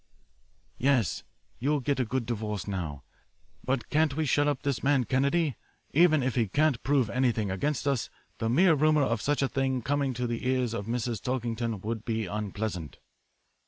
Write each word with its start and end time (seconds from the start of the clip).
"'Yes, 0.79 1.21
you'll 1.59 1.79
get 1.79 1.99
a 1.99 2.05
good 2.05 2.25
divorce 2.25 2.67
now. 2.67 3.03
But 3.63 3.91
can't 3.91 4.15
we 4.17 4.25
shut 4.25 4.47
up 4.47 4.63
this 4.63 4.81
man 4.81 5.03
Kennedy? 5.03 5.57
Even 5.93 6.23
if 6.23 6.33
he 6.33 6.47
can't 6.47 6.81
prove 6.81 7.07
anything 7.11 7.51
against 7.51 7.87
us, 7.87 8.09
the 8.39 8.49
mere 8.49 8.73
rumour 8.73 9.03
of 9.03 9.21
such 9.21 9.43
a 9.43 9.47
thing 9.47 9.83
coming 9.83 10.15
to 10.15 10.25
the 10.25 10.47
ears 10.47 10.73
of 10.73 10.87
Mrs. 10.87 11.21
Tulkington 11.21 11.81
would 11.81 12.03
be 12.03 12.25
unpleasant.' 12.25 12.97